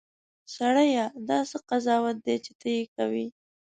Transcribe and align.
سړیه! 0.55 1.05
دا 1.27 1.39
څه 1.49 1.57
قضاوت 1.69 2.17
دی 2.25 2.35
چې 2.45 2.51
ته 2.59 2.67
یې 2.75 2.83
کوې. 2.95 3.27